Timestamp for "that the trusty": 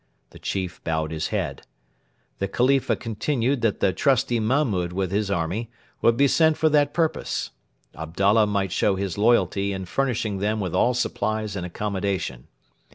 3.61-4.39